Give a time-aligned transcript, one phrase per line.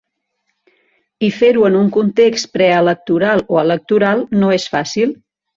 [1.27, 5.17] I fer-ho en un context preelectoral o electoral no és fàcil.